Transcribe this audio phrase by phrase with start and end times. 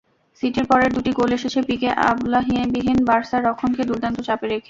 [0.43, 4.59] সিটির পরের দুটি গোল এসেছে পিকে-আলবাবিহীন বার্সা রক্ষণকে দুর্দান্ত চাপে রেখে।